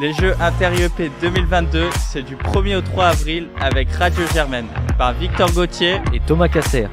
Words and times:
Les 0.00 0.12
Jeux 0.12 0.34
Inter-IEP 0.40 1.10
2022, 1.20 1.88
c'est 2.12 2.22
du 2.22 2.36
1er 2.36 2.76
au 2.76 2.80
3 2.82 3.06
avril 3.06 3.48
avec 3.60 3.90
Radio 3.90 4.22
Germaine 4.32 4.68
par 4.96 5.12
Victor 5.14 5.50
Gauthier 5.50 5.96
et 6.12 6.20
Thomas 6.20 6.46
Casser. 6.46 6.86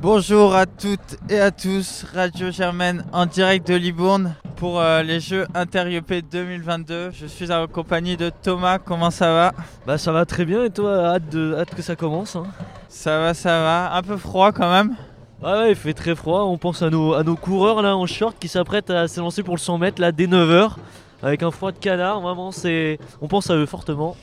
Bonjour 0.00 0.56
à 0.56 0.66
toutes 0.66 1.18
et 1.30 1.38
à 1.38 1.52
tous, 1.52 2.04
Radio 2.12 2.50
Germaine 2.50 3.04
en 3.12 3.26
direct 3.26 3.68
de 3.68 3.76
Libourne 3.76 4.34
pour 4.56 4.80
euh, 4.80 5.04
les 5.04 5.20
Jeux 5.20 5.46
Inter-IEP 5.54 6.28
2022. 6.28 7.12
Je 7.12 7.26
suis 7.26 7.52
en 7.52 7.68
compagnie 7.68 8.16
de 8.16 8.30
Thomas, 8.30 8.80
comment 8.80 9.12
ça 9.12 9.32
va? 9.32 9.52
Bah 9.86 9.98
ça 9.98 10.10
va 10.10 10.24
très 10.24 10.44
bien 10.44 10.64
et 10.64 10.70
toi, 10.70 11.14
hâte, 11.14 11.28
de, 11.30 11.54
hâte 11.54 11.72
que 11.76 11.82
ça 11.82 11.94
commence 11.94 12.34
hein. 12.34 12.46
Ça 12.88 13.20
va, 13.20 13.34
ça 13.34 13.60
va, 13.60 13.94
un 13.94 14.02
peu 14.02 14.16
froid 14.16 14.50
quand 14.50 14.72
même 14.72 14.96
ah 15.46 15.60
ouais, 15.60 15.70
il 15.70 15.76
fait 15.76 15.92
très 15.92 16.14
froid. 16.14 16.44
On 16.44 16.56
pense 16.56 16.80
à 16.80 16.88
nos, 16.88 17.12
à 17.12 17.22
nos 17.22 17.36
coureurs 17.36 17.82
là 17.82 17.96
en 17.96 18.06
short 18.06 18.34
qui 18.40 18.48
s'apprêtent 18.48 18.88
à 18.88 19.08
s'élancer 19.08 19.42
pour 19.42 19.54
le 19.54 19.60
100 19.60 19.76
mètres 19.76 20.00
là 20.00 20.10
dès 20.10 20.26
9h 20.26 20.70
avec 21.22 21.42
un 21.42 21.50
froid 21.50 21.70
de 21.70 21.76
canard. 21.76 22.20
Vraiment, 22.20 22.50
c'est, 22.50 22.98
on 23.20 23.28
pense 23.28 23.50
à 23.50 23.54
eux 23.54 23.66
fortement. 23.66 24.16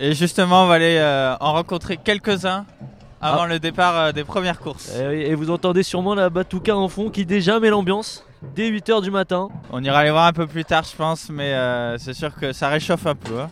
Et 0.00 0.14
justement, 0.14 0.64
on 0.64 0.66
va 0.66 0.74
aller 0.74 0.96
euh, 0.98 1.36
en 1.38 1.52
rencontrer 1.52 1.96
quelques-uns 1.96 2.66
avant 3.20 3.42
ah. 3.42 3.46
le 3.46 3.60
départ 3.60 3.96
euh, 3.96 4.12
des 4.12 4.24
premières 4.24 4.58
courses. 4.58 4.92
Et, 4.96 5.34
vous 5.36 5.50
entendez 5.50 5.84
sûrement 5.84 6.16
la 6.16 6.28
Batouka 6.28 6.76
en 6.76 6.88
fond 6.88 7.08
qui 7.08 7.24
déjà 7.24 7.60
met 7.60 7.70
l'ambiance 7.70 8.26
dès 8.56 8.68
8h 8.68 9.00
du 9.00 9.12
matin. 9.12 9.50
On 9.70 9.82
ira 9.84 10.02
les 10.02 10.10
voir 10.10 10.26
un 10.26 10.32
peu 10.32 10.48
plus 10.48 10.64
tard, 10.64 10.82
je 10.90 10.96
pense, 10.96 11.30
mais 11.30 11.54
euh, 11.54 11.98
c'est 11.98 12.14
sûr 12.14 12.34
que 12.34 12.52
ça 12.52 12.68
réchauffe 12.68 13.06
un 13.06 13.14
peu. 13.14 13.40
Hein. 13.40 13.50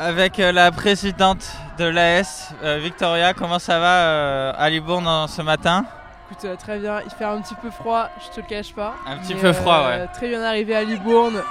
Avec 0.00 0.38
la 0.38 0.72
présidente 0.72 1.46
de 1.82 1.88
l'AS. 1.88 2.54
Euh, 2.62 2.78
Victoria, 2.80 3.34
comment 3.34 3.58
ça 3.58 3.80
va 3.80 3.96
euh, 4.04 4.52
à 4.56 4.70
Libourne 4.70 5.26
ce 5.28 5.42
matin 5.42 5.84
Écoute, 6.30 6.44
euh, 6.44 6.56
très 6.56 6.78
bien. 6.78 7.00
Il 7.04 7.10
fait 7.10 7.24
un 7.24 7.40
petit 7.40 7.56
peu 7.56 7.70
froid, 7.70 8.08
je 8.22 8.36
te 8.36 8.40
le 8.40 8.46
cache 8.46 8.72
pas. 8.72 8.94
Un 9.06 9.16
petit 9.18 9.34
peu 9.34 9.52
froid, 9.52 9.88
ouais. 9.88 10.06
Très 10.14 10.28
bien 10.28 10.42
arrivé 10.42 10.76
à 10.76 10.84
Libourne. 10.84 11.42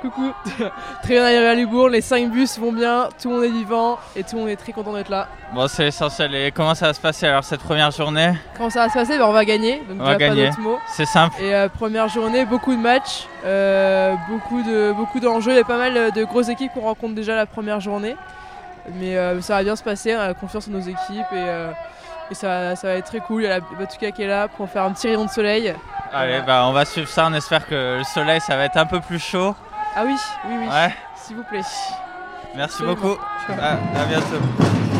Coucou. 0.00 0.32
très 1.02 1.14
bien 1.14 1.24
arrivé 1.24 1.46
à 1.46 1.54
Libourne, 1.54 1.92
les 1.92 2.00
5 2.00 2.30
bus 2.30 2.56
vont 2.60 2.70
bien, 2.70 3.08
tout 3.20 3.30
le 3.30 3.34
monde 3.34 3.44
est 3.44 3.50
vivant 3.50 3.98
et 4.14 4.22
tout 4.22 4.36
le 4.36 4.42
monde 4.42 4.50
est 4.50 4.56
très 4.56 4.70
content 4.70 4.92
d'être 4.92 5.08
là. 5.08 5.26
Bon, 5.52 5.66
c'est 5.66 5.88
essentiel. 5.88 6.32
Et 6.36 6.52
comment 6.52 6.76
ça 6.76 6.86
va 6.86 6.94
se 6.94 7.00
passer 7.00 7.26
alors 7.26 7.42
cette 7.42 7.62
première 7.62 7.90
journée? 7.90 8.34
Comment 8.56 8.70
ça 8.70 8.84
va 8.84 8.88
se 8.90 8.94
passer? 8.94 9.18
Ben, 9.18 9.24
On 9.24 9.32
va 9.32 9.44
gagner, 9.44 9.82
donc 9.88 9.98
on 10.00 10.04
va 10.04 10.14
gagner. 10.14 10.50
C'est 10.94 11.04
simple. 11.04 11.42
Et 11.42 11.66
première 11.76 12.06
journée, 12.06 12.44
beaucoup 12.44 12.76
de 12.76 12.80
matchs, 12.80 13.26
beaucoup 14.28 14.62
de 14.62 14.92
beaucoup 14.92 15.18
d'enjeux. 15.18 15.50
Il 15.50 15.56
y 15.56 15.60
a 15.60 15.64
pas 15.64 15.78
mal 15.78 16.12
de 16.12 16.24
grosses 16.24 16.48
équipes 16.48 16.70
qu'on 16.74 16.82
rencontre 16.82 17.16
déjà 17.16 17.34
la 17.34 17.46
première 17.46 17.80
journée. 17.80 18.14
Mais 18.94 19.16
euh, 19.16 19.40
ça 19.40 19.56
va 19.56 19.62
bien 19.62 19.76
se 19.76 19.82
passer, 19.82 20.14
on 20.16 20.20
a 20.20 20.34
confiance 20.34 20.68
en 20.68 20.72
nos 20.72 20.80
équipes 20.80 21.32
et, 21.32 21.36
euh, 21.36 21.70
ça, 22.32 22.74
va 22.82 22.94
être 22.94 23.06
très 23.06 23.20
cool. 23.20 23.42
Il 23.42 23.44
y 23.44 23.48
a 23.48 23.58
la 23.58 23.64
Batuka 23.78 24.10
qui 24.12 24.22
est 24.22 24.26
là 24.26 24.48
pour 24.48 24.68
faire 24.68 24.84
un 24.84 24.92
petit 24.92 25.08
rayon 25.08 25.24
de 25.24 25.30
soleil. 25.30 25.74
Allez, 26.12 26.40
bah, 26.46 26.66
on 26.66 26.72
va 26.72 26.84
suivre 26.84 27.08
ça, 27.08 27.26
on 27.30 27.34
espère 27.34 27.66
que 27.66 27.98
le 27.98 28.04
soleil 28.04 28.40
ça 28.40 28.56
va 28.56 28.64
être 28.64 28.76
un 28.76 28.86
peu 28.86 29.00
plus 29.00 29.18
chaud. 29.18 29.54
Ah 29.96 30.02
oui, 30.04 30.14
oui, 30.48 30.54
oui. 30.60 30.68
Ouais. 30.68 30.94
S'il 31.16 31.36
vous 31.36 31.44
plaît. 31.44 31.62
Merci 32.54 32.82
beaucoup. 32.82 33.16
À, 33.48 33.72
à 33.72 34.04
bientôt. 34.08 34.97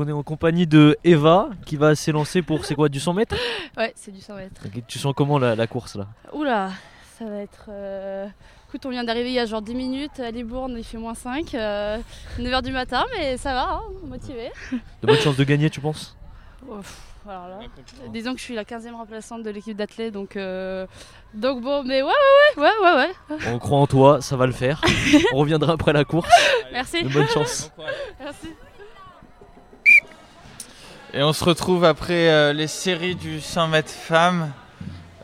On 0.00 0.08
est 0.08 0.12
en 0.12 0.22
compagnie 0.22 0.66
de 0.66 0.96
Eva 1.04 1.50
qui 1.66 1.76
va 1.76 1.94
s'élancer 1.94 2.42
pour 2.42 2.64
c'est 2.64 2.74
quoi 2.74 2.88
du 2.88 2.98
100 2.98 3.14
mètres? 3.14 3.36
Ouais, 3.76 3.92
c'est 3.94 4.10
du 4.10 4.20
100 4.20 4.34
mètres. 4.34 4.62
tu 4.88 4.98
sens 4.98 5.12
comment 5.14 5.38
la, 5.38 5.66
course 5.66 5.96
là? 5.96 6.06
Oula, 6.32 6.70
ça 7.18 7.26
va 7.26 7.36
être. 7.36 7.66
Euh, 7.68 8.26
écoute, 8.68 8.86
on 8.86 8.90
vient 8.90 9.04
d'arriver 9.04 9.28
il 9.28 9.34
y 9.34 9.38
a 9.38 9.46
genre 9.46 9.62
10 9.62 9.74
minutes 9.74 10.20
à 10.20 10.30
Libourne, 10.30 10.74
il 10.78 10.84
fait 10.84 10.98
moins 10.98 11.14
5, 11.14 11.52
9h 11.52 11.54
euh, 11.54 12.60
du 12.62 12.72
matin, 12.72 13.04
mais 13.16 13.36
ça 13.36 13.52
va, 13.52 13.74
hein, 13.74 13.82
motivé. 14.06 14.50
De 14.72 15.06
bonnes 15.06 15.16
chances 15.16 15.36
de 15.36 15.44
gagner, 15.44 15.68
tu 15.68 15.80
penses? 15.80 16.16
Alors 17.28 17.48
là, 17.48 17.58
disons 18.08 18.32
que 18.32 18.38
je 18.38 18.44
suis 18.44 18.54
la 18.54 18.64
15e 18.64 18.94
remplaçante 18.94 19.42
de 19.42 19.50
l'équipe 19.50 19.76
d'athlètes, 19.76 20.14
donc, 20.14 20.36
euh, 20.36 20.86
donc 21.34 21.60
bon, 21.60 21.82
mais 21.84 22.02
ouais, 22.02 22.08
ouais, 22.56 22.62
ouais, 22.62 22.70
ouais, 22.82 22.94
ouais. 23.30 23.36
On 23.48 23.58
croit 23.58 23.78
en 23.78 23.86
toi, 23.86 24.22
ça 24.22 24.36
va 24.36 24.46
le 24.46 24.52
faire. 24.52 24.80
on 25.34 25.36
reviendra 25.36 25.74
après 25.74 25.92
la 25.92 26.04
course. 26.04 26.30
Merci. 26.72 27.02
De 27.04 27.08
bonne 27.10 27.28
chance. 27.28 27.70
Merci. 28.18 28.48
Et 31.12 31.24
on 31.24 31.32
se 31.32 31.42
retrouve 31.42 31.84
après 31.84 32.28
euh, 32.28 32.52
les 32.52 32.68
séries 32.68 33.16
du 33.16 33.40
100 33.40 33.66
mètres 33.66 33.90
femmes 33.90 34.52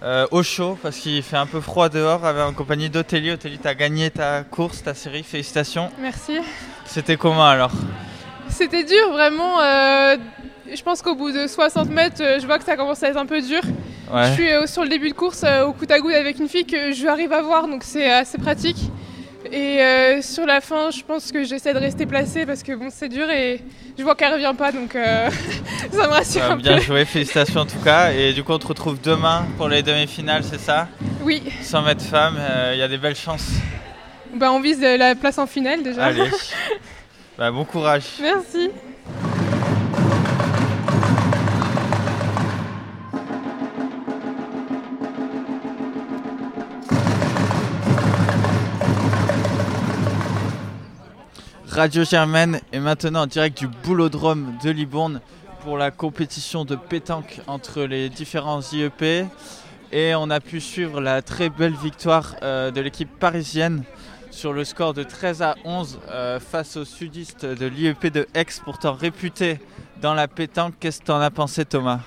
euh, 0.02 0.26
au 0.32 0.42
chaud 0.42 0.76
parce 0.82 0.96
qu'il 0.96 1.22
fait 1.22 1.36
un 1.36 1.46
peu 1.46 1.60
froid 1.60 1.88
dehors 1.88 2.24
avec, 2.24 2.42
en 2.42 2.52
compagnie 2.52 2.90
d'Othélie. 2.90 3.30
Othélie, 3.30 3.58
tu 3.58 3.68
as 3.68 3.74
gagné 3.76 4.10
ta 4.10 4.42
course, 4.42 4.82
ta 4.82 4.94
série, 4.94 5.22
félicitations. 5.22 5.90
Merci. 6.00 6.38
C'était 6.86 7.16
comment 7.16 7.46
alors? 7.46 7.70
C'était 8.48 8.82
dur 8.82 9.12
vraiment. 9.12 9.60
Euh, 9.60 10.16
je 10.74 10.82
pense 10.82 11.02
qu'au 11.02 11.14
bout 11.14 11.30
de 11.30 11.46
60 11.46 11.88
mètres, 11.90 12.40
je 12.40 12.46
vois 12.46 12.58
que 12.58 12.64
ça 12.64 12.76
commence 12.76 13.04
à 13.04 13.10
être 13.10 13.16
un 13.16 13.26
peu 13.26 13.40
dur. 13.40 13.60
Je 14.12 14.32
suis 14.32 14.68
sur 14.72 14.82
le 14.82 14.88
début 14.88 15.10
de 15.10 15.14
course 15.14 15.44
au 15.66 15.72
coup 15.72 15.84
à 15.88 16.16
avec 16.16 16.40
une 16.40 16.48
fille 16.48 16.66
que 16.66 16.92
je 16.92 17.06
arrive 17.06 17.32
à 17.32 17.42
voir 17.42 17.68
donc 17.68 17.84
c'est 17.84 18.10
assez 18.10 18.38
pratique. 18.38 18.90
Et 19.52 19.80
euh, 19.80 20.22
sur 20.22 20.46
la 20.46 20.60
fin, 20.60 20.90
je 20.90 21.02
pense 21.02 21.32
que 21.32 21.44
j'essaie 21.44 21.72
de 21.72 21.78
rester 21.78 22.06
placée 22.06 22.46
parce 22.46 22.62
que 22.62 22.72
bon, 22.74 22.88
c'est 22.90 23.08
dur 23.08 23.30
et 23.30 23.60
je 23.98 24.02
vois 24.02 24.14
qu'elle 24.14 24.32
revient 24.32 24.54
pas, 24.56 24.72
donc 24.72 24.94
euh, 24.94 25.30
ça 25.92 26.06
me 26.06 26.12
rassure 26.12 26.42
un 26.44 26.56
bien 26.56 26.78
joué, 26.78 27.04
félicitations 27.04 27.60
en 27.60 27.66
tout 27.66 27.78
cas. 27.84 28.12
Et 28.12 28.32
du 28.32 28.42
coup, 28.42 28.52
on 28.52 28.58
te 28.58 28.66
retrouve 28.66 29.00
demain 29.00 29.46
pour 29.56 29.68
les 29.68 29.82
demi-finales, 29.82 30.44
c'est 30.44 30.60
ça? 30.60 30.88
Oui. 31.22 31.42
100 31.62 31.82
mètres 31.82 32.04
femmes, 32.04 32.36
euh, 32.38 32.72
il 32.74 32.78
y 32.78 32.82
a 32.82 32.88
des 32.88 32.98
belles 32.98 33.16
chances. 33.16 33.50
Bah, 34.34 34.52
on 34.52 34.60
vise 34.60 34.80
la 34.80 35.14
place 35.14 35.38
en 35.38 35.46
finale 35.46 35.82
déjà. 35.82 36.04
Allez. 36.04 36.30
bah, 37.38 37.50
bon 37.50 37.64
courage. 37.64 38.04
Merci. 38.20 38.70
Radio 51.76 52.04
Germaine 52.04 52.60
est 52.72 52.80
maintenant 52.80 53.24
en 53.24 53.26
direct 53.26 53.58
du 53.58 53.68
boulodrome 53.68 54.54
de 54.64 54.70
Libourne 54.70 55.20
pour 55.60 55.76
la 55.76 55.90
compétition 55.90 56.64
de 56.64 56.74
pétanque 56.74 57.42
entre 57.46 57.82
les 57.82 58.08
différents 58.08 58.62
IEP. 58.72 59.26
Et 59.92 60.14
on 60.14 60.30
a 60.30 60.40
pu 60.40 60.62
suivre 60.62 61.02
la 61.02 61.20
très 61.20 61.50
belle 61.50 61.74
victoire 61.74 62.34
euh, 62.42 62.70
de 62.70 62.80
l'équipe 62.80 63.10
parisienne 63.18 63.82
sur 64.30 64.54
le 64.54 64.64
score 64.64 64.94
de 64.94 65.02
13 65.02 65.42
à 65.42 65.54
11 65.66 66.00
euh, 66.08 66.40
face 66.40 66.78
aux 66.78 66.86
sudistes 66.86 67.44
de 67.44 67.66
l'IEP 67.66 68.06
de 68.06 68.26
Aix, 68.32 68.46
pourtant 68.64 68.94
réputé 68.94 69.60
dans 70.00 70.14
la 70.14 70.28
pétanque. 70.28 70.72
Qu'est-ce 70.80 71.00
que 71.00 71.04
tu 71.04 71.12
en 71.12 71.20
as 71.20 71.30
pensé 71.30 71.66
Thomas? 71.66 72.00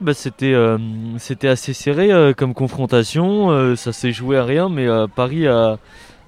Bah, 0.00 0.12
euh, 0.42 0.78
c'était, 1.18 1.48
assez 1.48 1.72
serré 1.72 2.32
comme 2.36 2.54
confrontation, 2.54 3.74
ça 3.74 3.92
s'est 3.92 4.12
joué 4.12 4.38
à 4.38 4.44
rien, 4.44 4.68
mais 4.68 4.86
Paris 5.16 5.48
a, 5.48 5.78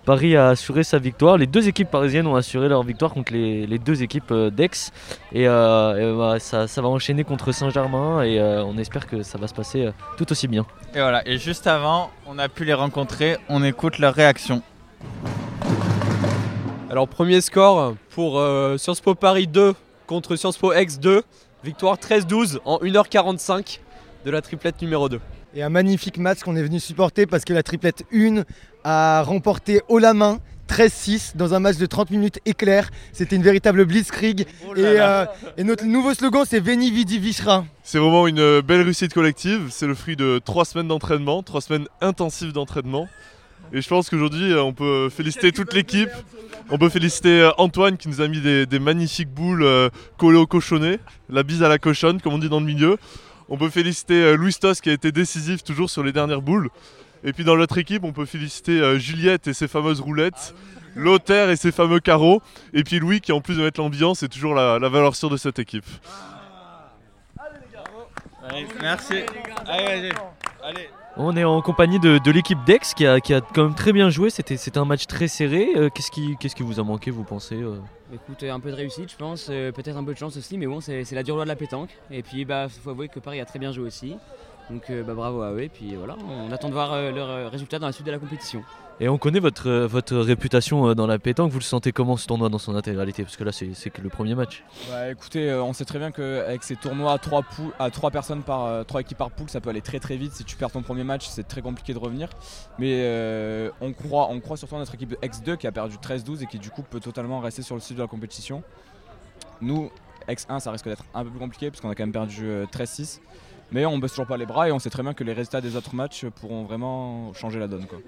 Paris 0.07 0.37
a 0.37 0.51
assuré 0.51 0.85
sa 0.85 0.99
victoire. 0.99 1.37
Les 1.37 1.49
deux 1.49 1.67
équipes 1.67 1.91
parisiennes 1.91 2.29
ont 2.29 2.37
assuré 2.37 2.69
leur 2.69 2.85
victoire 2.85 3.13
contre 3.13 3.33
les, 3.33 3.79
deux 3.79 4.05
équipes 4.05 4.31
euh, 4.31 4.51
d'Aix. 4.51 4.93
Et, 5.33 5.49
euh, 5.49 6.17
bah, 6.17 6.39
ça, 6.39 6.81
va 6.81 6.89
enchaîner 6.89 7.25
contre 7.25 7.51
Saint-Germain 7.51 8.23
et 8.23 8.39
euh, 8.39 8.65
on 8.65 8.79
espère 8.79 9.09
que 9.09 9.25
ça 9.25 9.37
va 9.37 9.49
se 9.49 9.55
passer 9.55 9.91
tout 10.17 10.31
aussi 10.31 10.47
bien. 10.47 10.65
Et 10.95 11.01
voilà, 11.01 11.27
et 11.27 11.39
juste 11.39 11.67
avant, 11.67 12.11
on 12.25 12.39
a 12.39 12.49
pu 12.49 12.65
les 12.65 12.73
rencontrer, 12.73 13.37
on 13.49 13.65
écoute 13.65 13.99
leur 13.99 14.15
réaction. 14.15 14.63
Alors 16.89 17.09
premier 17.09 17.41
score 17.41 17.97
pour 18.11 18.41
Sciences 18.79 19.01
Po 19.01 19.17
Paris 19.17 19.49
2 19.49 19.75
contre 20.07 20.37
Sciences 20.37 20.57
Po 20.57 20.73
Aix 20.73 20.87
2. 21.01 21.25
Victoire 21.65 21.97
13-12 21.97 22.61
en 22.65 22.79
1h45 22.79 23.81
de 24.25 24.31
la 24.31 24.41
triplette 24.41 24.81
numéro 24.81 25.09
2 25.09 25.21
et 25.57 25.63
un 25.63 25.71
magnifique 25.71 26.19
match 26.19 26.41
qu'on 26.41 26.55
est 26.55 26.63
venu 26.63 26.79
supporter 26.79 27.27
parce 27.27 27.45
que 27.45 27.55
la 27.55 27.63
triplette 27.63 28.05
1 28.13 28.43
a 28.85 29.23
remporté 29.23 29.81
haut 29.89 29.99
la 29.99 30.13
main 30.13 30.39
13-6 30.69 31.37
dans 31.37 31.55
un 31.55 31.61
match 31.61 31.79
de 31.79 31.87
30 31.87 32.11
minutes 32.11 32.41
éclair. 32.45 32.91
C'était 33.13 33.37
une 33.37 33.43
véritable 33.43 33.87
blitzkrieg. 33.87 34.47
Oh 34.69 34.75
euh, 34.77 35.25
et, 35.57 35.65
notre 35.65 35.85
nouveau 35.87 36.13
slogan, 36.13 36.45
c'est 36.47 36.61
Veni 36.61 36.91
Vidi 36.91 37.19
Vichra. 37.19 37.65
C'est 37.83 37.99
vraiment 37.99 38.27
une 38.27 38.41
euh, 38.41 38.63
belle 38.63 38.83
réussite 38.83 39.15
collective. 39.15 39.69
C'est 39.71 39.87
le 39.87 39.95
fruit 39.95 40.17
de 40.17 40.41
trois 40.45 40.67
semaines 40.67 40.89
d'entraînement, 40.89 41.43
trois 41.43 41.63
semaines 41.63 41.87
intensives 42.03 42.53
d'entraînement. 42.53 43.09
Et 43.73 43.81
je 43.81 43.89
pense 43.89 44.11
qu'aujourd'hui, 44.11 44.53
euh, 44.53 44.63
on 44.63 44.75
peut 44.75 45.09
féliciter 45.09 45.53
toute 45.53 45.73
l'équipe. 45.73 46.11
On 46.69 46.77
peut 46.77 46.91
féliciter 46.91 47.49
Antoine 47.57 47.97
qui 47.97 48.09
nous 48.09 48.21
a 48.21 48.29
mis 48.29 48.41
des, 48.41 48.79
magnifiques 48.79 49.31
boules 49.31 49.65
collées 50.19 50.39
au 50.39 50.47
cochonnet. 50.47 50.99
La 51.31 51.45
bise 51.45 51.63
à 51.63 51.69
la 51.69 51.79
cochonne, 51.79 52.21
comme 52.21 52.35
on 52.35 52.39
dit 52.39 52.49
dans 52.49 52.61
le 52.61 52.67
milieu. 52.67 52.99
On 53.49 53.57
peut 53.57 53.71
féliciter 53.71 54.23
euh, 54.23 54.37
Louis 54.37 54.53
Stoss 54.53 54.81
qui 54.81 54.91
a 54.91 54.93
été 54.93 55.13
décisif 55.13 55.63
toujours 55.63 55.89
sur 55.89 56.03
les 56.03 56.13
dernières 56.13 56.43
boules. 56.43 56.69
Et 57.25 57.33
puis 57.33 57.45
dans 57.45 57.55
l'autre 57.55 57.79
équipe, 57.79 58.05
on 58.05 58.13
peut 58.13 58.27
féliciter 58.27 58.81
euh, 58.81 58.99
Juliette 58.99 59.47
et 59.47 59.55
ses 59.55 59.69
fameuses 59.69 60.01
roulettes, 60.01 60.55
Lothaire 60.95 61.51
et 61.51 61.57
ses 61.57 61.73
fameux 61.73 62.01
carreaux, 62.01 62.43
et 62.73 62.83
puis 62.83 62.99
Louis 62.99 63.21
qui 63.21 63.33
en 63.33 63.41
plus 63.41 63.57
de 63.57 63.63
mettre 63.63 63.81
l'ambiance 63.81 64.23
est 64.23 64.29
toujours 64.29 64.55
la, 64.55 64.79
valeur 64.79 65.15
sûre 65.15 65.31
de 65.31 65.37
cette 65.37 65.59
équipe. 65.59 65.87
Allez, 68.49 68.67
merci. 68.81 69.15
Allez, 69.67 69.87
allez. 69.87 70.13
allez. 70.63 70.89
On 71.19 71.35
est 71.35 71.45
en 71.45 71.63
compagnie 71.63 71.99
de, 71.99 72.31
l'équipe 72.31 72.63
d'Ex 72.67 72.93
qui 72.93 73.07
a, 73.07 73.21
quand 73.21 73.65
même 73.65 73.75
très 73.75 73.95
bien 73.95 74.11
joué. 74.11 74.29
C'était 74.29 74.77
un 74.77 74.85
match 74.85 75.07
très 75.07 75.29
serré. 75.29 75.71
Euh, 75.75 75.89
qu'est-ce 75.89 76.11
qui, 76.11 76.37
qui, 76.37 76.63
vous 76.63 76.79
a 76.79 76.83
manqué, 76.83 77.11
vous 77.11 77.25
pensez 77.25 77.55
euh 77.55 77.79
Écoute, 78.13 78.43
un 78.43 78.61
peu 78.61 78.71
de 78.71 78.77
réussite, 78.77 79.11
je 79.11 79.17
pense. 79.17 79.49
Euh, 79.49 79.73
peut-être 79.73 79.97
un 79.97 80.05
peu 80.05 80.13
de 80.13 80.19
chance 80.19 80.37
aussi, 80.37 80.59
mais 80.59 80.67
bon, 80.67 80.81
c'est 80.81 81.11
la 81.13 81.23
dure 81.23 81.37
loi 81.37 81.45
de 81.45 81.49
la 81.49 81.57
pétanque. 81.57 81.89
Et 82.11 82.23
puis, 82.23 82.41
il 82.41 82.45
bah, 82.45 82.69
faut 82.69 82.91
avouer 82.91 83.09
que 83.09 83.19
Paris 83.19 83.41
a 83.41 83.47
très 83.47 83.59
bien 83.59 83.73
joué 83.73 83.87
aussi. 83.87 84.17
Donc, 84.71 84.91
bah, 84.91 85.15
bravo 85.15 85.43
à 85.43 85.53
eux. 85.53 85.63
Et 85.63 85.69
puis 85.69 85.95
voilà, 85.95 86.17
on 86.29 86.53
attend 86.53 86.69
de 86.69 86.75
voir 86.75 87.13
leurs 87.13 87.51
résultats 87.51 87.79
dans 87.79 87.87
la 87.87 87.93
suite 87.93 88.07
de 88.07 88.13
la 88.13 88.19
compétition. 88.19 88.63
Et 88.99 89.11
on 89.11 89.19
connaît 89.19 89.41
votre, 89.41 89.71
votre 89.71 90.17
réputation 90.17 90.89
euh, 90.89 90.95
dans 90.95 91.07
la 91.07 91.19
pétanque. 91.19 91.53
Vous 91.53 91.59
le 91.59 91.65
sentez 91.65 91.93
comment 91.93 92.17
ce 92.17 92.27
tournoi 92.27 92.49
dans 92.49 92.59
son 92.59 92.75
intégralité? 92.75 93.25
Parce 93.25 93.37
que 93.37 93.45
là, 93.45 93.53
c'est 93.53 93.91
que 93.91 94.01
le 94.01 94.09
premier 94.09 94.35
match. 94.35 94.65
Bah, 94.89 95.11
écoutez, 95.11 95.51
euh, 95.51 95.63
on 95.63 95.75
sait 95.75 95.85
très 95.85 95.99
bien 95.99 96.11
qu'avec 96.11 96.63
ces 96.63 96.77
tournois 96.77 97.13
à 97.13 97.19
3, 97.19 97.45
à 97.79 97.91
3 97.91 98.11
personnes 98.11 98.43
par 98.43 98.87
3 98.87 98.99
euh, 98.99 99.03
équipes 99.03 99.19
par 99.19 99.31
poule, 99.31 99.51
ça 99.51 99.61
peut 99.61 99.69
aller 99.69 99.83
très 99.83 100.01
très 100.01 100.17
vite. 100.17 100.33
Si 100.33 100.45
tu 100.45 100.57
perds 100.57 100.71
ton 100.71 100.81
premier 100.81 101.05
match, 101.05 101.27
c'est 101.29 101.47
très 101.47 101.61
compliqué 101.61 101.93
de 101.93 101.99
revenir. 101.99 102.31
Mais 102.79 103.71
on, 103.83 103.93
croit, 103.93 104.29
on 104.31 104.41
croit 104.41 104.57
surtout 104.57 104.77
à 104.77 104.79
notre 104.79 104.95
équipe 104.95 105.15
X2 105.23 105.59
qui 105.59 105.67
a 105.67 105.73
perdu 105.73 105.97
13-12 105.97 106.45
et 106.45 106.47
qui 106.47 106.59
du 106.59 106.71
coup 106.71 106.83
peut 106.83 107.01
totalement 107.01 107.41
rester 107.41 107.61
sur 107.61 107.75
le 107.75 107.83
site 107.83 107.99
de 107.99 108.03
la 108.03 108.09
compétition. 108.09 108.63
Nous, 109.61 109.91
X1, 110.27 110.61
ça 110.61 110.71
risque 110.71 110.89
d'être 110.89 111.05
un 111.15 111.23
peu 111.23 111.31
plus 111.31 111.39
compliqué 111.39 111.71
parce 111.71 111.83
qu'on 111.83 111.91
a 111.91 111.95
quand 111.95 112.05
même 112.05 112.13
perdu 112.13 112.47
13-6. 112.73 113.21
Mais 113.73 113.85
on 113.85 113.99
baisse 113.99 114.13
toujours 114.13 114.27
pas 114.27 114.37
les 114.37 114.47
bras 114.47 114.69
et 114.69 114.73
on 114.73 114.79
sait 114.79 114.91
très 114.91 115.03
bien 115.03 115.15
que 115.15 115.25
les 115.25 115.33
résultats 115.33 115.61
des 115.61 115.77
autres 115.77 115.95
matchs 115.95 116.27
pourront 116.27 116.65
vraiment 116.65 117.33
changer 117.35 117.59
la 117.59 117.69
donne. 117.69 117.87
Quoi. 117.87 117.99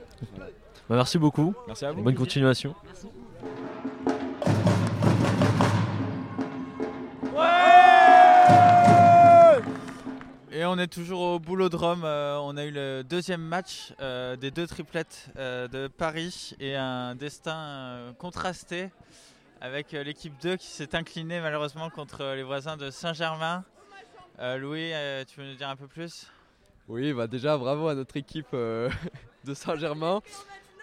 Bah, 0.89 0.97
merci 0.97 1.19
beaucoup. 1.19 1.55
Merci 1.67 1.85
à 1.85 1.93
vous. 1.93 2.03
Bonne 2.03 2.15
continuation. 2.15 2.75
Et 10.59 10.65
on 10.65 10.77
est 10.77 10.89
toujours 10.89 11.21
au 11.21 11.39
boulodrome. 11.39 12.03
Euh, 12.05 12.37
on 12.43 12.57
a 12.57 12.65
eu 12.65 12.73
le 12.73 13.05
deuxième 13.05 13.43
match 13.43 13.93
euh, 14.01 14.35
des 14.35 14.51
deux 14.51 14.67
triplettes 14.67 15.29
euh, 15.37 15.69
de 15.69 15.87
Paris 15.87 16.55
et 16.59 16.75
un 16.75 17.15
destin 17.15 18.13
contrasté 18.19 18.91
avec 19.61 19.93
l'équipe 19.93 20.35
2 20.43 20.57
qui 20.57 20.67
s'est 20.67 20.97
inclinée 20.97 21.41
malheureusement 21.41 21.91
contre 21.91 22.35
les 22.35 22.43
voisins 22.43 22.77
de 22.77 22.91
Saint-Germain. 22.91 23.65
Louis, 24.39 24.93
tu 25.27 25.41
veux 25.41 25.47
nous 25.47 25.57
dire 25.57 25.69
un 25.69 25.77
peu 25.77 25.87
plus? 25.87 26.27
Oui, 26.89 27.13
bah 27.13 27.27
déjà 27.27 27.59
bravo 27.59 27.89
à 27.89 27.95
notre 27.95 28.17
équipe 28.17 28.53
de 28.53 29.55
Saint-Germain. 29.55 30.23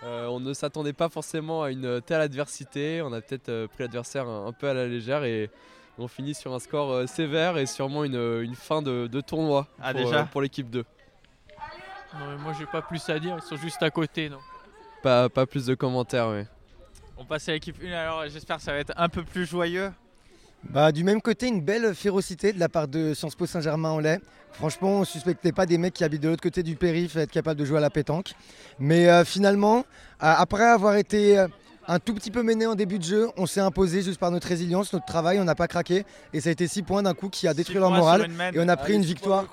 Euh, 0.04 0.28
on 0.28 0.40
ne 0.40 0.54
s'attendait 0.54 0.94
pas 0.94 1.10
forcément 1.10 1.63
à 1.63 1.72
une 1.72 2.02
telle 2.02 2.22
adversité. 2.22 3.02
On 3.02 3.13
a 3.13 3.22
peut-être 3.22 3.50
euh, 3.50 3.68
pris 3.68 3.84
l'adversaire 3.84 4.28
un, 4.28 4.52
peu 4.52 4.69
à 4.69 4.74
la 4.74 4.88
légère 4.88 5.24
et 5.24 5.50
on 5.98 6.07
finit 6.07 6.36
sur 6.36 6.54
un 6.54 6.60
score 6.60 6.92
euh, 6.92 7.07
sévère 7.07 7.57
et 7.57 7.66
sûrement 7.66 8.04
une, 8.04 8.56
fin 8.56 8.81
de, 8.81 9.22
tournoi 9.22 9.68
ah, 9.81 9.94
pour, 10.31 10.42
l'équipe 10.42 10.69
2. 10.69 10.86
Non, 12.19 12.38
moi 12.40 12.54
j'ai 12.57 12.66
pas 12.66 12.81
plus 12.81 13.10
à 13.10 13.19
dire, 13.19 13.38
ils 13.42 13.48
sont 13.48 13.57
juste 13.57 13.81
à 13.81 13.90
côté. 13.90 14.30
Non 14.30 14.40
pas, 15.02 15.30
pas 15.30 15.46
plus 15.46 15.66
de 15.66 15.75
commentaires, 15.75 16.30
oui. 16.30 16.44
On 17.18 17.25
passe 17.25 17.48
à 17.50 17.54
l'équipe 17.54 17.78
1 17.84 17.92
alors, 17.92 18.28
j'espère 18.28 18.57
que 18.57 18.63
ça 18.63 18.74
va 18.74 18.80
être 18.80 18.94
un 18.96 19.10
peu 19.10 19.24
plus 19.24 19.46
joyeux. 19.46 19.92
Bah, 20.70 20.92
du 20.92 21.04
même 21.04 21.22
côté, 21.22 21.48
une 21.48 21.62
belle 21.62 21.94
férocité 21.96 22.52
de 22.52 22.60
la 22.60 22.70
part 22.70 22.88
de 22.88 23.14
Sciences 23.14 23.36
Po 23.36 23.46
Saint-Germain-en-Laye. 23.46 24.20
Franchement, 24.52 24.98
on 24.98 25.00
ne 25.02 25.06
suspectait 25.06 25.52
pas 25.52 25.66
des 25.66 25.78
mecs 25.78 25.94
qui 25.94 26.04
habitent 26.04 26.24
de 26.24 26.30
l'autre 26.30 26.42
côté 26.42 26.64
du 26.64 26.76
périph' 26.76 27.18
être 27.18 27.32
capables 27.32 27.60
de 27.60 27.66
jouer 27.66 27.78
à 27.78 27.82
la 27.82 27.90
pétanque. 27.90 28.34
Mais 28.80 29.10
euh, 29.10 29.26
finalement, 29.26 29.80
euh, 29.80 29.82
après 30.20 30.64
avoir 30.64 30.96
été 30.96 31.38
euh, 31.38 31.48
un 31.90 32.00
tout 32.00 32.14
petit 32.14 32.32
peu 32.32 32.42
mené 32.42 32.66
en 32.66 32.76
début 32.76 32.98
de 32.98 33.04
jeu, 33.04 33.30
on 33.36 33.48
s'est 33.48 33.60
imposé 33.60 34.02
juste 34.02 34.18
par 34.18 34.32
notre 34.32 34.48
résilience, 34.48 34.94
notre 34.94 35.06
travail, 35.06 35.42
on 35.42 35.44
n'a 35.44 35.56
pas 35.56 35.68
craqué. 35.68 36.06
Et 36.34 36.40
ça 36.40 36.50
a 36.50 36.52
été 36.54 36.68
6 36.68 36.84
points 36.84 37.04
d'un 37.04 37.14
coup 37.14 37.28
qui 37.28 37.50
a 37.50 37.54
détruit 37.54 37.80
leur 37.80 37.92
morale. 37.92 38.30
Et 38.54 38.60
on 38.60 38.68
a 38.70 38.78
pris 38.78 38.94
une 38.94 39.04
victoire. 39.04 39.46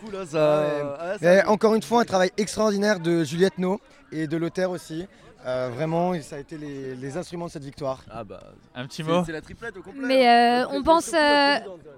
encore 1.49 1.75
une 1.75 1.83
fois, 1.83 2.03
un 2.03 2.05
travail 2.05 2.31
extraordinaire 2.37 3.01
de 3.01 3.25
Juliette 3.25 3.59
No 3.59 3.81
et 4.13 4.29
de 4.29 4.37
Lothaire 4.37 4.71
aussi. 4.71 5.07
Euh, 5.45 5.71
vraiment, 5.75 6.13
ça 6.21 6.37
a 6.37 6.39
été 6.39 6.57
les, 6.57 7.17
instruments 7.17 7.47
de 7.47 7.51
cette 7.51 7.65
victoire. 7.65 8.05
Ah 8.11 8.23
bah, 8.23 8.41
un 8.75 8.87
petit 8.87 9.03
mot. 9.03 9.25
C'est 9.25 9.33
la 9.33 9.41
triplette 9.41 9.77
au 9.77 9.83
complet. 9.83 10.07
Mais 10.07 10.29
euh, 10.29 10.69
on, 10.71 10.83
pense, 10.83 11.13
euh, 11.13 11.57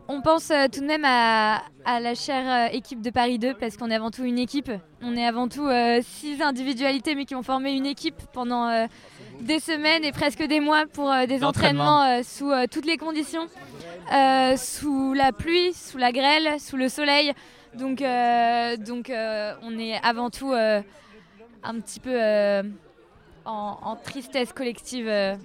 on 0.08 0.22
pense 0.22 0.50
tout 0.72 0.80
de 0.80 0.86
même 0.86 1.04
à, 1.04 1.60
la 1.84 2.14
chère 2.14 2.72
équipe 2.72 3.02
de 3.02 3.10
Paris 3.10 3.38
2 3.38 3.54
parce 3.54 3.76
qu'on 3.76 3.90
est 3.90 3.94
avant 3.94 4.10
tout 4.10 4.24
une 4.24 4.38
équipe. 4.38 4.70
On 5.02 5.14
est 5.16 5.26
avant 5.26 5.48
tout 5.48 5.68
six 6.02 6.40
individualités 6.40 7.14
mais 7.14 7.26
qui 7.26 7.34
ont 7.34 7.42
formé 7.42 7.72
une 7.72 7.86
équipe 7.86 8.20
pendant 8.32 8.86
des 9.40 9.60
semaines 9.60 10.04
et 10.04 10.12
presque 10.12 10.42
des 10.42 10.60
mois 10.60 10.84
pour 10.90 11.12
des 11.28 11.44
entraînements 11.44 12.22
sous 12.22 12.50
toutes 12.70 12.86
les 12.86 12.96
conditions. 12.96 13.46
sous 14.56 15.12
la 15.12 15.32
pluie, 15.32 15.74
sous 15.74 15.98
la 15.98 16.12
grêle, 16.12 16.58
sous 16.58 16.78
le 16.78 16.88
soleil. 16.88 17.32
Donc, 17.74 18.02
donc 18.78 19.12
on 19.62 19.78
est 19.78 20.00
avant 20.02 20.30
tout 20.30 20.54
un 20.54 21.80
petit 21.80 22.00
peu 22.00 22.18
en, 23.44 23.96
tristesse 24.02 24.52
collective 24.52 25.08
euh, 25.08 25.36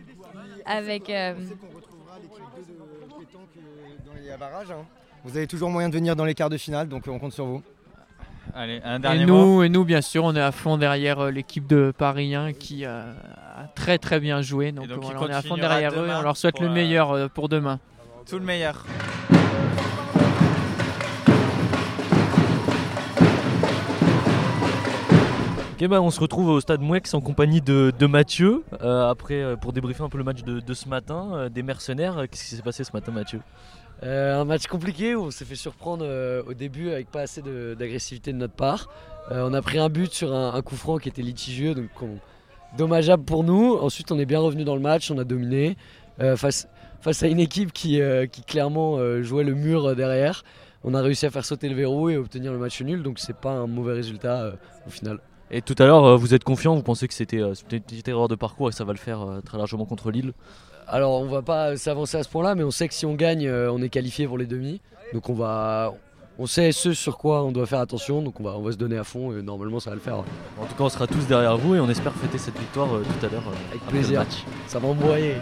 avec. 0.66 1.10
Euh, 1.10 1.34
hein. 4.40 4.86
Vous 5.24 5.38
avez 5.38 5.48
toujours 5.48 5.70
moyen 5.70 5.90
de 5.90 5.96
venir 5.96 6.16
dans 6.16 6.26
les 6.26 6.34
quarts 6.34 6.50
de 6.50 6.58
finale, 6.58 6.88
donc 6.88 7.08
on 7.08 7.20
compte 7.20 7.34
sur 7.34 7.46
vous. 7.46 7.62
Allez, 8.56 8.82
un 8.84 9.00
dernier 9.00 9.24
et 9.24 9.26
nous, 9.26 9.64
Et 9.64 9.70
nous, 9.70 9.86
bien 9.86 10.02
sûr, 10.02 10.24
on 10.24 10.36
est 10.36 10.42
à 10.42 10.52
fond 10.52 10.78
derrière 10.78 11.20
euh, 11.20 11.32
l'équipe 11.32 11.68
de 11.68 11.94
Paris 11.96 12.34
1 12.34 12.54
qui 12.54 12.84
a 12.84 13.06
très 13.76 14.00
très 14.00 14.20
bien 14.20 14.42
joué. 14.42 14.72
Donc, 14.72 14.88
on 14.90 15.28
est 15.28 15.34
à 15.34 15.42
fond 15.42 15.56
derrière 15.56 15.94
eux 16.00 16.08
et 16.08 16.14
on 16.14 16.22
leur 16.22 16.38
souhaite 16.38 16.60
le 16.60 16.70
meilleur 16.70 17.30
pour 17.30 17.50
demain. 17.50 17.80
Tout 18.28 18.40
le 18.40 18.46
meilleur. 18.46 18.86
Bah, 25.88 26.02
on 26.02 26.12
se 26.12 26.20
retrouve 26.20 26.50
au 26.50 26.60
stade 26.60 26.82
Mouex 26.82 27.14
en 27.14 27.22
compagnie 27.22 27.62
de, 27.62 28.06
Mathieu, 28.06 28.64
euh, 28.82 29.10
après 29.10 29.42
euh, 29.42 29.56
pour 29.56 29.72
débriefer 29.72 30.04
un 30.04 30.10
peu 30.10 30.18
le 30.18 30.26
match 30.26 30.44
de, 30.44 30.74
ce 30.74 30.90
matin, 30.90 31.30
euh, 31.34 31.50
des 31.50 31.64
mercenaires. 31.64 32.28
Qu'est-ce 32.30 32.44
qui 32.44 32.56
s'est 32.56 32.62
passé 32.62 32.84
ce 32.84 32.92
matin 32.94 33.14
Mathieu? 33.14 33.40
Un 34.04 34.44
match 34.46 34.68
compliqué 34.68 35.16
où 35.16 35.24
on 35.24 35.32
s'est 35.32 35.46
fait 35.46 35.56
surprendre 35.56 36.06
au 36.48 36.54
début 36.54 36.90
avec 36.90 37.10
pas 37.10 37.22
assez 37.22 37.42
d'agressivité 37.42 38.32
de, 38.32 38.38
notre 38.38 38.54
part. 38.54 38.90
on 39.30 39.54
a 39.54 39.62
pris 39.62 39.78
un 39.78 39.90
but 39.90 40.14
sur 40.14 40.34
un, 40.34 40.62
coup 40.62 40.76
franc 40.76 41.00
qui 41.00 41.10
était 41.10 41.22
litigieux, 41.22 41.74
donc 41.74 41.90
dommageable 42.78 43.24
pour 43.24 43.44
nous. 43.44 43.76
Ensuite 43.76 44.12
on 44.14 44.20
est 44.20 44.26
bien 44.26 44.40
revenu 44.40 44.64
dans 44.64 44.76
le 44.76 44.82
match, 44.82 45.12
on 45.12 45.18
a 45.18 45.26
dominé 45.26 45.76
face, 46.38 46.70
face 47.02 47.24
à 47.24 47.28
une 47.28 47.42
équipe 47.42 47.74
qui, 47.74 48.00
qui 48.32 48.44
clairement 48.44 49.00
jouait 49.22 49.44
le 49.44 49.54
mur 49.54 49.96
derrière. 49.98 50.44
On 50.86 50.94
a 50.94 51.02
réussi 51.02 51.26
à 51.26 51.30
faire 51.30 51.44
sauter 51.44 51.68
le 51.68 51.76
verrou 51.76 52.10
et 52.10 52.16
obtenir 52.16 52.54
le 52.54 52.58
match 52.58 52.82
nul, 52.82 53.04
donc 53.04 53.20
c'est 53.20 53.36
pas 53.36 53.52
un 53.52 53.68
mauvais 53.68 53.94
résultat 53.94 54.54
au 54.88 54.90
final. 54.90 55.20
Et 55.52 55.62
tout 55.62 55.76
à 55.80 55.86
l'heure, 55.86 56.06
euh, 56.06 56.16
vous 56.16 56.34
êtes 56.34 56.44
confiant, 56.44 56.76
vous 56.76 56.84
pensez 56.84 57.08
que 57.08 57.14
c'était 57.14 57.42
euh, 57.42 57.54
une 57.72 57.80
petite 57.80 58.08
erreur 58.08 58.28
de 58.28 58.36
parcours 58.36 58.68
et 58.68 58.72
que 58.72 58.78
ça 58.78 58.84
va 58.84 58.94
le 58.94 59.00
faire 59.00 59.22
euh, 59.22 59.42
très 59.42 59.58
largement 59.58 59.86
contre 59.86 60.12
Lille? 60.12 60.34
Alors 60.88 61.22
on 61.22 61.26
va 61.26 61.42
pas 61.42 61.76
s'avancer 61.76 62.18
à 62.18 62.24
ce 62.24 62.30
point-là, 62.30 62.56
mais 62.56 62.64
on 62.64 62.72
sait 62.72 62.88
que 62.88 62.94
si 62.94 63.06
on 63.06 63.14
gagne, 63.16 63.50
on 63.50 63.82
est 63.82 63.90
qualifié 63.90 64.28
pour 64.28 64.38
les 64.38 64.48
demi. 64.48 64.82
Donc 65.14 65.30
on 65.30 65.34
va, 65.34 65.94
on 66.40 66.48
sait 66.48 66.72
ce 66.72 66.94
sur 66.94 67.18
quoi 67.18 67.44
on 67.44 67.52
doit 67.52 67.68
faire 67.68 67.80
attention, 67.80 68.24
donc 68.24 68.40
on 68.40 68.44
va, 68.44 68.52
on 68.58 68.62
va 68.62 68.72
se 68.72 68.78
donner 68.78 68.98
à 68.98 69.04
fond 69.04 69.38
et 69.38 69.44
normalement 69.44 69.80
ça 69.80 69.92
va 69.92 69.96
le 69.96 70.02
faire. 70.02 70.18
En 70.18 70.66
tout 70.66 70.76
cas, 70.76 70.84
on 70.84 70.90
sera 70.90 71.06
tous 71.06 71.28
derrière 71.28 71.58
vous 71.58 71.76
et 71.76 71.80
on 71.80 71.90
espère 71.90 72.14
fêter 72.14 72.40
cette 72.40 72.58
victoire 72.58 72.88
tout 72.88 73.26
à 73.26 73.30
l'heure. 73.30 73.44
Avec 73.70 73.82
plaisir. 73.84 74.26
Ça 74.68 74.80
va 74.80 74.88
envoyer. 74.88 75.36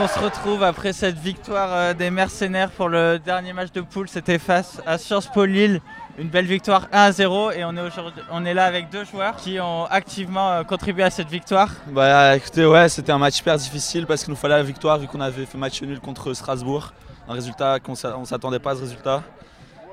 On 0.00 0.08
se 0.08 0.18
retrouve 0.18 0.62
après 0.62 0.94
cette 0.94 1.18
victoire 1.18 1.68
euh, 1.72 1.94
des 1.94 2.10
mercenaires 2.10 2.70
pour 2.70 2.88
le 2.88 3.18
dernier 3.18 3.52
match 3.52 3.70
de 3.72 3.82
poule. 3.82 4.08
C'était 4.08 4.38
face 4.38 4.80
à 4.86 4.96
Sciences 4.96 5.26
Po 5.26 5.44
Lille. 5.44 5.82
Une 6.16 6.28
belle 6.28 6.46
victoire 6.46 6.88
1 6.90 7.12
0 7.12 7.50
et 7.50 7.64
on 7.66 7.76
est, 7.76 7.90
on 8.30 8.44
est 8.46 8.54
là 8.54 8.64
avec 8.64 8.88
deux 8.88 9.04
joueurs 9.04 9.36
qui 9.36 9.60
ont 9.60 9.84
activement 9.84 10.50
euh, 10.50 10.62
contribué 10.62 11.02
à 11.02 11.10
cette 11.10 11.28
victoire. 11.28 11.68
Bah 11.88 12.34
écoutez 12.34 12.64
ouais 12.64 12.88
c'était 12.88 13.12
un 13.12 13.18
match 13.18 13.34
super 13.34 13.56
difficile 13.58 14.06
parce 14.06 14.24
qu'il 14.24 14.30
nous 14.30 14.38
fallait 14.38 14.56
la 14.56 14.62
victoire 14.62 14.98
vu 14.98 15.06
qu'on 15.06 15.20
avait 15.20 15.44
fait 15.44 15.58
match 15.58 15.82
nul 15.82 16.00
contre 16.00 16.32
Strasbourg. 16.32 16.94
Un 17.28 17.34
résultat 17.34 17.78
qu'on 17.78 17.92
ne 17.92 18.24
s'attendait 18.24 18.58
pas 18.58 18.70
à 18.70 18.76
ce 18.76 18.80
résultat. 18.80 19.22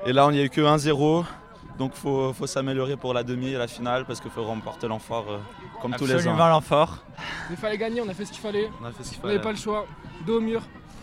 Et 0.06 0.14
là 0.14 0.26
on 0.26 0.30
n'y 0.30 0.40
a 0.40 0.44
eu 0.44 0.50
que 0.50 0.62
1-0. 0.62 1.24
Donc 1.78 1.92
il 1.94 2.34
faut, 2.34 2.46
s'améliorer 2.46 2.96
pour 2.96 3.14
la 3.14 3.22
demi 3.22 3.50
et 3.50 3.56
la 3.56 3.68
finale 3.68 4.04
parce 4.04 4.20
qu'il 4.20 4.30
faut 4.30 4.42
remporter 4.42 4.88
l'enfort 4.88 5.26
euh, 5.30 5.38
comme 5.80 5.94
tous 5.94 6.06
les 6.06 6.14
ans. 6.14 6.16
Absolument 6.16 6.48
l'enfort. 6.48 7.04
Il 7.50 7.56
fallait 7.56 7.78
gagner, 7.78 8.00
on 8.00 8.08
a 8.08 8.14
fait 8.14 8.24
ce 8.24 8.32
qu'il 8.32 8.40
fallait. 8.40 8.68
On 9.22 9.26
n'avait 9.26 9.40
pas 9.40 9.52
le 9.52 9.58
choix. 9.58 9.86
Dos 10.26 10.38
au 10.38 10.40
mur. 10.40 10.62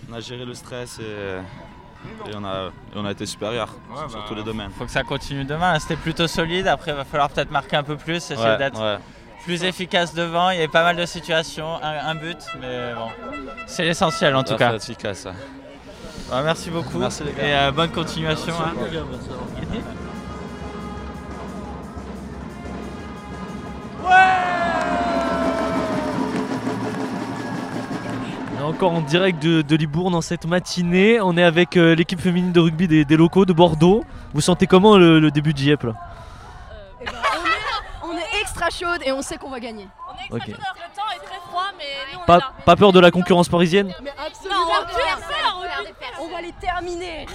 On 0.09 0.13
a 0.13 0.19
géré 0.19 0.45
le 0.45 0.53
stress 0.53 0.99
et, 0.99 2.35
on, 2.35 2.43
a, 2.43 2.71
on 2.93 3.05
a 3.05 3.11
été 3.11 3.25
supérieur 3.25 3.69
sur 4.09 4.19
bah, 4.19 4.25
tous 4.27 4.35
les 4.35 4.43
domaines. 4.43 4.69
Il 4.71 4.77
faut 4.77 4.85
que 4.85 4.91
ça 4.91 5.03
continue 5.03 5.45
demain. 5.45 5.79
C'était 5.79 5.95
plutôt 5.95 6.27
solide. 6.27 6.67
Après, 6.67 6.91
il 6.91 6.97
va 6.97 7.05
falloir 7.05 7.29
peut-être 7.29 7.51
marquer 7.51 7.77
un 7.77 7.83
peu 7.83 7.95
plus, 7.95 8.17
essayer 8.17 8.57
d'être 8.57 8.99
plus 9.45 9.63
efficace 9.63 10.13
devant. 10.13 10.49
Il 10.49 10.59
y 10.59 10.63
a 10.63 10.67
pas 10.67 10.83
mal 10.83 10.97
de 10.97 11.05
situations, 11.05 11.81
un, 11.81 12.15
but, 12.15 12.37
mais 12.59 12.93
bon, 12.93 13.07
c'est 13.65 13.85
l'essentiel 13.85 14.35
en 14.35 14.43
tout 14.43 14.55
cas. 14.55 14.75
efficace. 14.75 15.27
Bah, 16.29 16.41
merci 16.43 16.69
beaucoup 16.69 17.01
et 17.01 17.05
euh, 17.39 17.71
bonne 17.71 17.91
continuation. 17.91 18.53
Hein. 18.59 18.73
Encore 28.75 28.91
en 28.91 29.01
direct 29.01 29.41
de, 29.41 29.75
Libourne 29.77 30.11
dans 30.11 30.21
cette 30.21 30.45
matinée. 30.45 31.21
On 31.21 31.37
est 31.37 31.43
avec 31.43 31.77
euh, 31.77 31.95
l'équipe 31.95 32.19
féminine 32.19 32.51
de 32.51 32.59
rugby 32.59 32.89
des, 33.05 33.15
locaux 33.15 33.45
de 33.45 33.53
Bordeaux. 33.53 34.03
Vous 34.33 34.41
sentez 34.41 34.67
comment 34.67 34.97
le, 34.97 35.31
début 35.31 35.53
de 35.53 35.57
JEP 35.57 35.83
là? 35.83 35.93
Eh 36.99 37.05
ben, 37.05 37.11
on, 38.03 38.17
est, 38.17 38.41
extra 38.41 38.69
chaude 38.69 39.01
et 39.05 39.13
on 39.13 39.21
sait 39.21 39.37
qu'on 39.37 39.49
va 39.49 39.61
gagner. 39.61 39.87
On 40.09 40.17
est 40.17 40.43
extra 40.43 40.53
chaude, 40.53 40.75
le 40.75 40.95
temps 40.95 41.09
est 41.15 41.25
très 41.25 41.39
froid, 41.47 41.67
mais 41.77 41.85
on 42.21 42.25
pas, 42.25 42.37
est 42.37 42.63
Pas 42.65 42.75
peur 42.75 42.91
de 42.91 42.99
la 42.99 43.11
concurrence 43.11 43.47
parisienne? 43.47 43.93
Mais 44.03 44.11
absolument 44.17 44.65
on 46.19 46.27
va 46.27 46.41
les 46.41 46.53
terminer. 46.53 47.25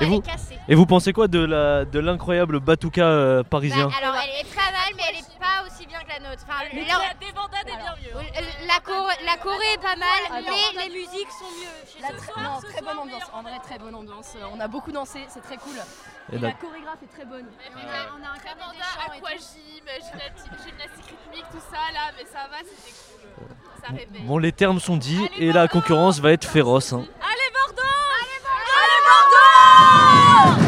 et, 0.00 0.06
vous, 0.06 0.22
et 0.68 0.74
vous 0.74 0.86
pensez 0.86 1.12
quoi 1.12 1.28
de 1.28 1.98
l'incroyable 1.98 2.54
de 2.54 2.58
Batuka 2.58 3.04
euh, 3.04 3.42
parisien? 3.44 3.86
Bah, 3.86 3.94
Alors 4.02 4.14
elle 4.16 4.40
est 4.40 4.50
très 4.50 4.72
mal, 4.72 4.90
mais 4.96 5.02
elle 5.10 5.18
est 5.18 5.38
pas 5.38 5.62
la 6.26 6.30
nôtre. 6.30 6.42
Enfin, 6.48 6.64
la 6.72 7.14
débandade 7.14 7.68
est 7.68 7.76
bien 7.76 7.96
mieux. 8.02 8.14
La, 8.66 8.74
la, 9.24 9.36
Corée 9.36 9.72
est 9.74 9.82
pas 9.82 9.96
mal, 9.96 10.42
mais 10.44 10.84
les 10.84 10.90
musiques 10.90 11.30
sont 11.30 11.50
mieux. 11.60 12.02
La 12.02 12.12
non, 12.42 12.60
très 12.60 12.82
bonne 12.82 12.98
ambiance. 12.98 13.22
En 13.32 13.42
vrai, 13.42 13.58
très 13.62 13.78
bonne 13.78 13.94
ambiance. 13.94 14.36
On 14.52 14.60
a 14.60 14.68
beaucoup 14.68 14.92
dansé, 14.92 15.20
c'est 15.28 15.42
très 15.42 15.56
cool. 15.56 15.76
Et, 16.32 16.38
la 16.38 16.52
chorégraphe 16.52 17.02
est 17.02 17.14
très 17.14 17.24
bonne. 17.24 17.46
on 17.74 18.24
a 18.24 18.30
un 18.30 18.38
commanda 18.38 18.84
aquagym, 19.06 19.86
gymnastique 19.86 21.06
rythmique, 21.08 21.46
tout 21.52 21.62
ça 21.70 21.92
là, 21.92 22.10
mais 22.16 22.24
ça 22.24 22.48
va, 22.50 22.58
c'était 22.64 22.90
cool. 22.90 23.46
Ça 23.80 23.88
réveille. 23.92 24.22
Bon, 24.22 24.38
les 24.38 24.52
termes 24.52 24.80
sont 24.80 24.96
dits 24.96 25.28
et 25.38 25.52
la 25.52 25.68
concurrence 25.68 26.18
va 26.18 26.32
être 26.32 26.44
féroce. 26.48 26.92
Hein. 26.92 27.04
Allez 27.20 27.52
Bordeaux 27.54 27.82
Allez 28.82 29.02
Bordeaux 30.54 30.65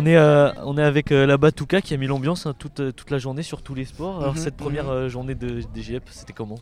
On 0.00 0.06
est, 0.06 0.14
euh, 0.14 0.52
on 0.64 0.78
est 0.78 0.82
avec 0.82 1.10
euh, 1.10 1.26
la 1.26 1.38
Batuka 1.38 1.80
qui 1.80 1.92
a 1.92 1.96
mis 1.96 2.06
l'ambiance 2.06 2.46
hein, 2.46 2.54
toute, 2.56 2.78
euh, 2.78 2.92
toute 2.92 3.10
la 3.10 3.18
journée 3.18 3.42
sur 3.42 3.62
tous 3.62 3.74
les 3.74 3.84
sports. 3.84 4.20
Alors, 4.20 4.34
mhm, 4.34 4.40
cette 4.40 4.56
première 4.56 4.84
mhm. 4.84 5.08
journée 5.08 5.34
de, 5.34 5.60
des 5.74 6.00
c'était 6.12 6.32
comment? 6.32 6.54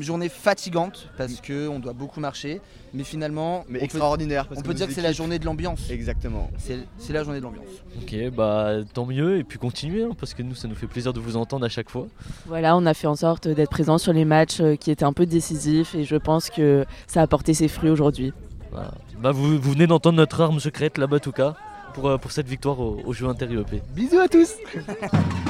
Journée 0.00 0.28
fatigante 0.28 1.08
parce 1.16 1.40
que 1.40 1.68
on 1.68 1.78
doit 1.78 1.92
beaucoup 1.92 2.18
marcher, 2.18 2.60
mais 2.92 3.04
finalement, 3.04 3.64
mais 3.68 3.84
extraordinaire. 3.84 4.48
on 4.56 4.62
peut 4.62 4.74
dire 4.74 4.88
que 4.88 4.92
c'est 4.92 5.00
la 5.00 5.12
journée 5.12 5.38
de 5.38 5.44
l'ambiance. 5.44 5.88
Exactement. 5.90 6.50
C'est 6.58 7.12
la 7.12 7.22
journée 7.22 7.38
de 7.38 7.44
l'ambiance. 7.44 7.68
Ok, 8.02 8.16
bah 8.34 8.78
tant 8.92 9.06
mieux 9.06 9.38
et 9.38 9.44
puis 9.44 9.60
continuez 9.60 10.02
hein, 10.02 10.16
parce 10.18 10.34
que 10.34 10.42
nous 10.42 10.56
ça 10.56 10.66
nous 10.66 10.74
fait 10.74 10.88
plaisir 10.88 11.12
de 11.12 11.20
vous 11.20 11.36
entendre 11.36 11.64
à 11.64 11.68
chaque 11.68 11.88
fois. 11.88 12.08
Voilà, 12.46 12.76
on 12.76 12.84
a 12.84 12.94
fait 12.94 13.06
en 13.06 13.16
sorte 13.16 13.46
d'être 13.46 13.70
présent 13.70 13.98
sur 13.98 14.12
les 14.12 14.24
matchs 14.24 14.60
qui 14.80 14.90
étaient 14.90 15.04
un 15.04 15.12
peu 15.12 15.26
décisifs 15.26 15.94
et 15.94 16.02
je 16.02 16.16
pense 16.16 16.50
que 16.50 16.84
ça 17.06 17.22
a 17.22 17.28
porté 17.28 17.54
ses 17.54 17.68
fruits 17.68 17.90
aujourd'hui. 17.90 18.32
Bah, 18.72 19.32
vous, 19.32 19.58
venez 19.58 19.86
d'entendre 19.86 20.16
notre 20.16 20.40
arme 20.40 20.60
secrète, 20.60 20.98
la 20.98 21.06
Batuka, 21.06 21.56
pour, 21.94 22.08
euh, 22.08 22.18
pour 22.18 22.32
cette 22.32 22.46
victoire 22.46 22.78
au, 22.80 23.00
au 23.04 23.12
jeu 23.12 23.26
inter-UEP. 23.26 23.82
Bisous 23.94 24.18
à 24.18 24.28
tous 24.28 24.54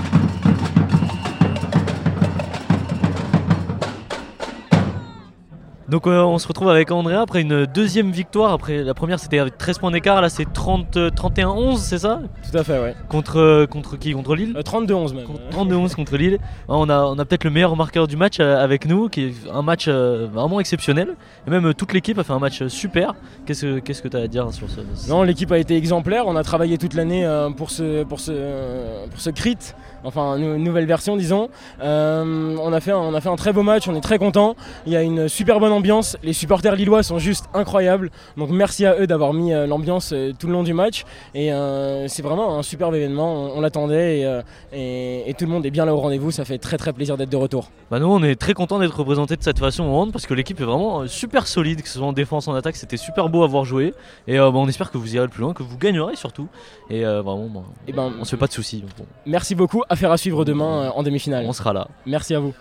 Donc 5.90 6.06
euh, 6.06 6.22
on 6.22 6.38
se 6.38 6.46
retrouve 6.46 6.68
avec 6.68 6.92
Andrea 6.92 7.20
après 7.20 7.40
une 7.40 7.66
deuxième 7.66 8.12
victoire. 8.12 8.52
Après 8.52 8.84
la 8.84 8.94
première 8.94 9.18
c'était 9.18 9.40
avec 9.40 9.58
13 9.58 9.78
points 9.78 9.90
d'écart, 9.90 10.20
là 10.20 10.28
c'est 10.28 10.50
30 10.50 10.96
31-11, 10.96 11.78
c'est 11.78 11.98
ça? 11.98 12.20
Tout 12.48 12.56
à 12.56 12.62
fait, 12.62 12.80
ouais. 12.80 12.94
Contre, 13.08 13.38
euh, 13.40 13.66
contre 13.66 13.98
qui? 13.98 14.12
Contre 14.12 14.36
Lille? 14.36 14.54
32-11 14.56 15.14
même. 15.14 15.26
32-11 15.50 15.96
contre 15.96 16.16
Lille. 16.16 16.38
On 16.68 16.88
a, 16.88 17.02
on 17.02 17.18
a 17.18 17.24
peut-être 17.24 17.42
le 17.42 17.50
meilleur 17.50 17.74
marqueur 17.74 18.06
du 18.06 18.16
match 18.16 18.36
euh, 18.38 18.62
avec 18.62 18.86
nous, 18.86 19.08
qui 19.08 19.24
est 19.24 19.34
un 19.52 19.62
match 19.62 19.88
vraiment 19.88 20.60
exceptionnel. 20.60 21.16
Et 21.48 21.50
même 21.50 21.74
toute 21.74 21.92
l'équipe 21.92 22.18
a 22.20 22.22
fait 22.22 22.32
un 22.32 22.38
match 22.38 22.64
super. 22.68 23.16
Qu'est-ce 23.44 24.00
que 24.02 24.08
tu 24.08 24.16
as 24.16 24.20
à 24.20 24.26
dire 24.28 24.52
sur 24.52 24.68
ce 24.70 25.10
Non, 25.10 25.24
l'équipe 25.24 25.50
a 25.50 25.58
été 25.58 25.76
exemplaire. 25.76 26.28
On 26.28 26.36
a 26.36 26.44
travaillé 26.44 26.78
toute 26.78 26.94
l'année 26.94 27.28
pour 27.56 27.70
ce, 27.70 28.04
pour, 28.04 28.20
ce, 28.20 29.06
pour 29.08 29.20
ce 29.20 29.30
crit, 29.30 29.58
enfin 30.04 30.36
une 30.36 30.62
nouvelle 30.62 30.86
version 30.86 31.16
disons. 31.16 31.48
on, 31.80 32.72
a 32.72 32.80
fait 32.80 32.92
un, 32.92 32.98
on 32.98 33.14
a 33.14 33.20
fait 33.20 33.28
un 33.28 33.36
très 33.36 33.52
beau 33.52 33.64
match, 33.64 33.88
on 33.88 33.96
est 33.96 34.00
très 34.00 34.18
content. 34.18 34.54
Il 34.86 34.92
y 34.92 34.96
a 34.96 35.02
une 35.02 35.28
super 35.28 35.58
bonne 35.58 35.72
ambiance. 35.72 35.79
Les 36.22 36.32
supporters 36.32 36.76
lillois 36.76 37.02
sont 37.02 37.18
juste 37.18 37.46
incroyables. 37.54 38.10
Donc 38.36 38.50
merci 38.50 38.86
à 38.86 38.98
eux 39.00 39.06
d'avoir 39.06 39.32
mis 39.32 39.52
euh, 39.52 39.66
l'ambiance 39.66 40.12
euh, 40.12 40.32
tout 40.38 40.46
le 40.46 40.52
long 40.52 40.62
du 40.62 40.74
match. 40.74 41.04
Et 41.34 41.52
euh, 41.52 42.06
c'est 42.08 42.22
vraiment 42.22 42.58
un 42.58 42.62
superbe 42.62 42.94
événement. 42.94 43.50
On, 43.54 43.60
l'attendait 43.60 44.42
et, 44.72 45.34
tout 45.38 45.44
le 45.44 45.50
monde 45.50 45.64
est 45.66 45.70
bien 45.70 45.84
là 45.84 45.94
au 45.94 45.98
rendez-vous. 45.98 46.30
Ça 46.30 46.44
fait 46.44 46.58
très 46.58 46.76
très 46.76 46.92
plaisir 46.92 47.16
d'être 47.16 47.30
de 47.30 47.36
retour. 47.36 47.70
Bah 47.90 47.98
nous 47.98 48.06
on 48.06 48.22
est 48.22 48.36
très 48.36 48.54
content 48.54 48.78
d'être 48.78 48.96
représenté 48.96 49.36
de 49.36 49.42
cette 49.42 49.58
façon 49.58 49.84
au 49.84 49.94
hand 49.94 50.12
parce 50.12 50.26
que 50.26 50.34
l'équipe 50.34 50.60
est 50.60 50.64
vraiment 50.64 51.06
super 51.06 51.46
solide, 51.46 51.82
que 51.82 51.88
ce 51.88 51.98
soit 51.98 52.06
en 52.06 52.12
défense, 52.12 52.48
en 52.48 52.54
attaque, 52.54 52.76
c'était 52.76 52.96
super 52.96 53.28
beau 53.28 53.42
à 53.42 53.46
voir 53.46 53.64
jouer. 53.64 53.94
Et 54.26 54.38
bah, 54.38 54.50
on 54.54 54.68
espère 54.68 54.90
que 54.90 54.98
vous 54.98 55.14
irez 55.14 55.24
le 55.24 55.30
plus 55.30 55.42
loin, 55.42 55.52
que 55.52 55.62
vous 55.62 55.78
gagnerez 55.78 56.16
surtout. 56.16 56.48
Et 56.88 57.04
vraiment, 57.04 57.64
et 57.86 57.90
eh 57.90 57.92
ben, 57.92 58.12
on 58.20 58.24
se 58.24 58.30
fait 58.30 58.36
pas 58.36 58.46
de 58.46 58.52
soucis. 58.52 58.84
Merci 59.26 59.54
beaucoup. 59.54 59.82
Affaire 59.88 60.12
à 60.12 60.16
suivre 60.16 60.44
demain 60.44 60.90
en 60.94 61.02
demi-finale. 61.02 61.44
On 61.46 61.52
sera 61.52 61.72
là. 61.72 61.88
Merci 62.06 62.34
à 62.34 62.40
vous. 62.40 62.54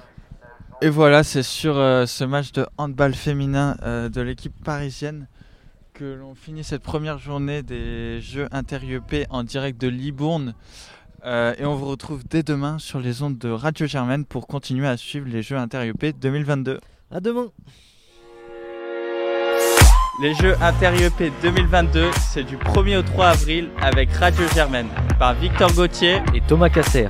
Et 0.82 0.88
voilà, 0.88 1.24
c'est 1.24 1.44
sur 1.44 1.78
euh, 1.78 2.06
ce 2.06 2.24
match 2.24 2.54
de 2.54 2.66
handball 2.78 3.14
féminin 3.14 3.76
euh, 3.84 4.08
de 4.08 4.22
l'équipe 4.22 4.54
parisienne 4.64 5.28
que 5.94 6.06
l'on 6.06 6.36
finit 6.36 6.64
cette 6.64 6.84
première 6.84 7.18
journée 7.18 7.64
des 7.64 8.22
Jeux 8.22 8.48
inter 8.52 8.80
en 9.30 9.44
direct 9.44 9.80
de 9.82 9.90
Libourne. 9.90 10.54
Euh, 11.26 11.54
et 11.58 11.66
on 11.66 11.76
vous 11.76 11.88
retrouve 11.88 12.24
dès 12.26 12.44
demain 12.44 12.80
sur 12.80 13.02
les 13.02 13.22
ondes 13.22 13.38
de 13.38 13.50
Radio 13.50 13.88
Germaine 13.88 14.24
pour 14.24 14.48
continuer 14.48 14.88
à 14.88 14.96
suivre 14.96 15.28
les 15.28 15.42
Jeux 15.42 15.58
inter 15.58 15.92
2022. 16.18 16.80
À 17.12 17.20
demain 17.20 17.48
Les 20.22 20.34
Jeux 20.36 20.56
inter 20.62 20.92
2022, 21.42 22.10
c'est 22.32 22.44
du 22.44 22.56
1er 22.56 23.00
au 23.00 23.02
3 23.02 23.26
avril 23.28 23.70
avec 23.82 24.14
Radio 24.14 24.46
Germaine 24.56 24.88
par 25.18 25.34
Victor 25.34 25.74
Gauthier 25.74 26.22
et 26.34 26.40
Thomas 26.48 26.70
Casser. 26.70 27.10